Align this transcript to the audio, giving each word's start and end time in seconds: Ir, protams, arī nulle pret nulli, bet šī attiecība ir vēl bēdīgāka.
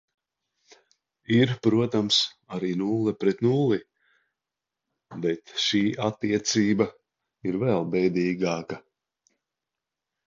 Ir, 1.35 1.51
protams, 1.65 2.17
arī 2.57 2.71
nulle 2.79 3.13
pret 3.25 3.43
nulli, 3.47 3.77
bet 5.27 5.55
šī 5.67 5.83
attiecība 6.09 6.91
ir 7.51 7.63
vēl 7.67 7.87
bēdīgāka. 7.97 8.85